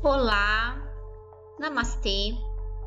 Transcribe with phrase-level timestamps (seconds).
[0.00, 0.80] Olá,
[1.58, 2.32] Namastê.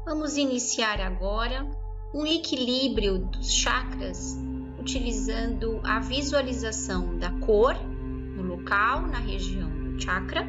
[0.05, 1.69] Vamos iniciar agora
[2.13, 4.37] um equilíbrio dos chakras
[4.79, 10.47] utilizando a visualização da cor no local, na região do chakra,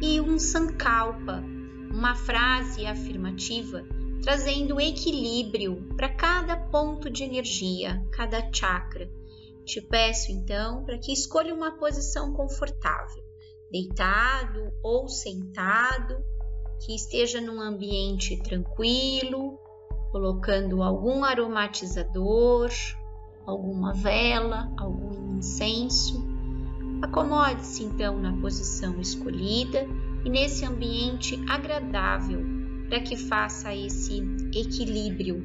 [0.00, 1.42] e um sankalpa,
[1.90, 3.84] uma frase afirmativa
[4.22, 9.10] trazendo equilíbrio para cada ponto de energia, cada chakra.
[9.64, 13.25] Te peço então para que escolha uma posição confortável
[13.70, 16.16] deitado ou sentado,
[16.84, 19.58] que esteja num ambiente tranquilo,
[20.12, 22.70] colocando algum aromatizador,
[23.46, 26.24] alguma vela, algum incenso.
[27.02, 29.86] Acomode-se então na posição escolhida
[30.24, 32.44] e nesse ambiente agradável
[32.88, 34.22] para que faça esse
[34.54, 35.44] equilíbrio.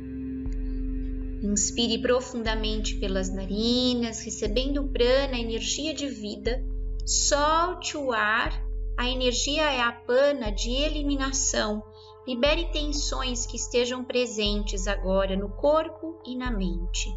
[1.44, 6.64] Inspire profundamente pelas narinas, recebendo prana, energia de vida
[7.06, 8.64] Solte o ar,
[8.98, 11.84] a energia é a pana de eliminação.
[12.28, 17.10] Libere tensões que estejam presentes agora no corpo e na mente.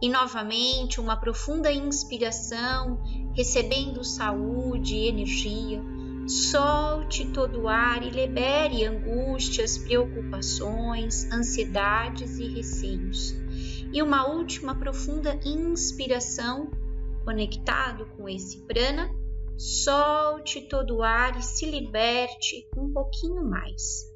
[0.00, 3.02] E novamente, uma profunda inspiração,
[3.34, 5.82] recebendo saúde e energia.
[6.26, 13.34] Solte todo o ar e libere angústias, preocupações, ansiedades e receios.
[13.92, 16.70] E uma última profunda inspiração,
[17.24, 19.10] conectado com esse prana,
[19.58, 24.08] Solte todo o ar e se liberte um pouquinho mais.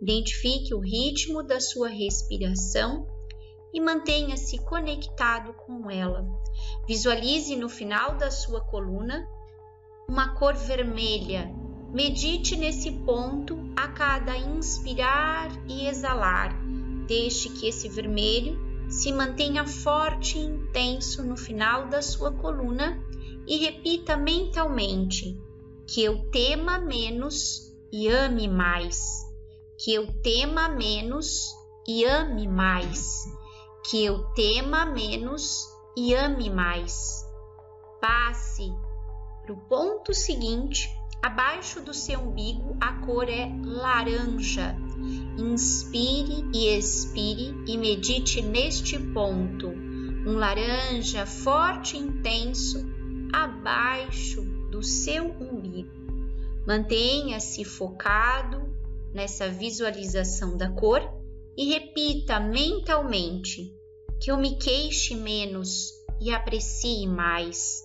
[0.00, 3.04] Identifique o ritmo da sua respiração
[3.72, 6.24] e mantenha-se conectado com ela.
[6.86, 9.28] Visualize no final da sua coluna
[10.08, 11.52] uma cor vermelha.
[11.92, 16.56] Medite nesse ponto a cada inspirar e exalar.
[17.08, 18.56] Deixe que esse vermelho
[18.94, 23.02] se mantenha forte e intenso no final da sua coluna
[23.44, 25.36] e repita mentalmente:
[25.84, 29.26] que eu tema menos e ame mais,
[29.76, 31.52] que eu tema menos
[31.86, 33.24] e ame mais,
[33.84, 35.66] que eu tema menos
[35.96, 37.24] e ame mais.
[38.00, 38.72] Passe
[39.42, 40.88] para o ponto seguinte,
[41.20, 44.83] abaixo do seu umbigo, a cor é laranja.
[45.36, 49.66] Inspire e expire e medite neste ponto.
[49.68, 52.78] Um laranja forte e intenso
[53.32, 55.90] abaixo do seu umbigo.
[56.64, 58.72] Mantenha-se focado
[59.12, 61.02] nessa visualização da cor
[61.56, 63.74] e repita mentalmente
[64.20, 67.82] que eu me queixe menos e aprecie mais,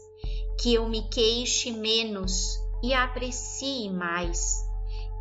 [0.62, 4.56] que eu me queixe menos e aprecie mais,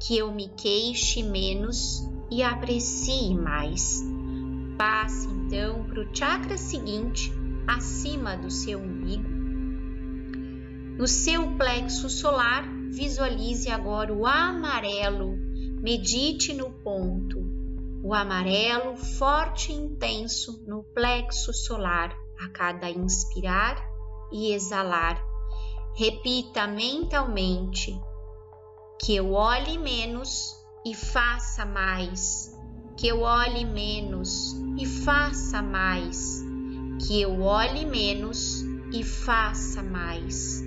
[0.07, 4.03] que eu me queixe menos e aprecie mais.
[4.77, 7.33] Passe então para o chakra seguinte,
[7.67, 9.39] acima do seu umbigo,
[10.99, 15.37] no seu plexo solar, visualize agora o amarelo.
[15.81, 17.39] Medite no ponto.
[18.03, 23.81] O amarelo forte e intenso no plexo solar a cada inspirar
[24.33, 25.23] e exalar.
[25.95, 27.97] Repita mentalmente
[29.01, 32.57] que eu olhe menos e faça mais.
[32.97, 36.43] Que eu olhe menos e faça mais.
[37.07, 38.63] Que eu olhe menos
[38.93, 40.63] e faça mais.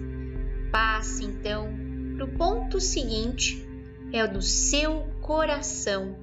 [0.72, 1.82] Passe então
[2.16, 3.68] para o ponto seguinte,
[4.14, 6.16] é o do seu coração.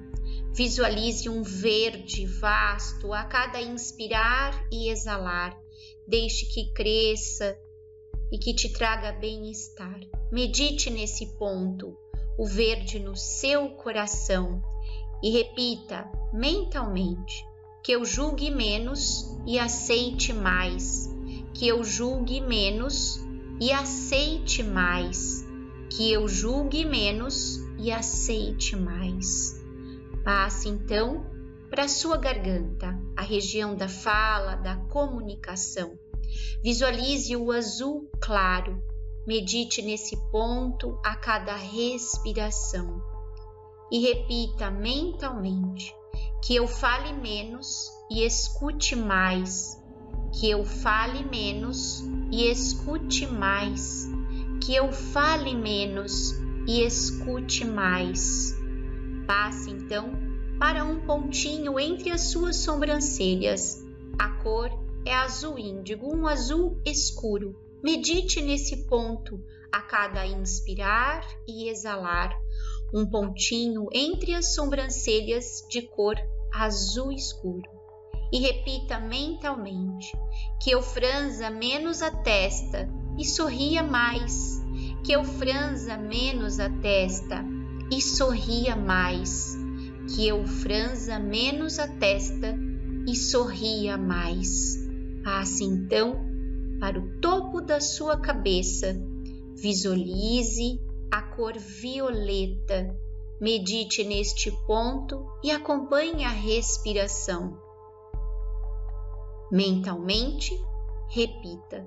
[0.53, 5.57] Visualize um verde vasto a cada inspirar e exalar.
[6.07, 7.57] Deixe que cresça
[8.31, 9.99] e que te traga bem-estar.
[10.31, 11.97] Medite nesse ponto,
[12.39, 14.63] o verde no seu coração,
[15.21, 17.45] e repita mentalmente:
[17.83, 21.13] que eu julgue menos e aceite mais,
[21.53, 23.19] que eu julgue menos
[23.59, 25.45] e aceite mais,
[25.89, 29.61] que eu julgue menos e aceite mais.
[30.23, 31.25] Passe então
[31.69, 35.99] para sua garganta, a região da fala, da comunicação.
[36.63, 38.81] Visualize o azul claro.
[39.27, 43.01] Medite nesse ponto a cada respiração
[43.91, 45.95] e repita mentalmente
[46.43, 49.81] que eu fale menos e escute mais,
[50.33, 54.07] que eu fale menos e escute mais,
[54.63, 56.33] que eu fale menos
[56.67, 58.55] e escute mais.
[59.27, 60.11] Passe então
[60.59, 63.83] para um pontinho entre as suas sobrancelhas.
[64.17, 64.69] A cor
[65.05, 67.55] é azul índigo, um azul escuro.
[67.81, 69.41] Medite nesse ponto
[69.71, 72.35] a cada inspirar e exalar.
[72.93, 76.15] Um pontinho entre as sobrancelhas de cor
[76.51, 77.69] azul escuro
[78.31, 80.11] e repita mentalmente
[80.61, 84.61] que eu franza menos a testa e sorria mais,
[85.03, 87.45] que eu franza menos a testa
[87.91, 89.57] e sorria mais,
[90.15, 92.57] que eu franza menos a testa
[93.07, 94.77] e sorria mais.
[95.23, 96.28] Passe então
[96.79, 98.95] para o topo da sua cabeça,
[99.55, 100.79] visualize
[101.11, 102.95] a cor violeta,
[103.39, 107.57] medite neste ponto e acompanhe a respiração.
[109.51, 110.57] Mentalmente,
[111.09, 111.85] repita: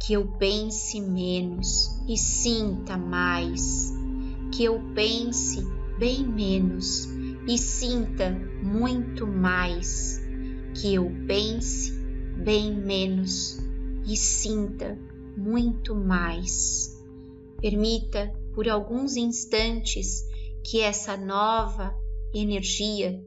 [0.00, 3.92] que eu pense menos e sinta mais,
[4.52, 5.62] que eu pense
[5.98, 7.06] bem menos
[7.46, 8.30] e sinta
[8.62, 10.20] muito mais,
[10.74, 11.92] que eu pense
[12.36, 13.63] bem menos
[14.04, 14.98] e sinta
[15.36, 17.02] muito mais.
[17.60, 20.28] Permita por alguns instantes
[20.62, 21.94] que essa nova
[22.32, 23.22] energia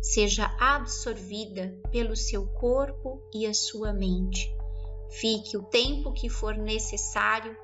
[0.00, 4.50] seja absorvida pelo seu corpo e a sua mente.
[5.10, 7.56] Fique o tempo que for necessário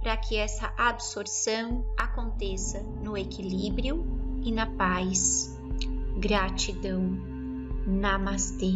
[0.00, 4.04] para que essa absorção aconteça no equilíbrio
[4.42, 5.56] e na paz.
[6.18, 7.02] Gratidão.
[7.86, 8.72] Namastê.